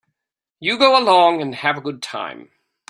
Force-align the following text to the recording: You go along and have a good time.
You 0.59 0.79
go 0.79 0.97
along 0.99 1.43
and 1.43 1.53
have 1.53 1.77
a 1.77 1.81
good 1.81 2.01
time. 2.01 2.49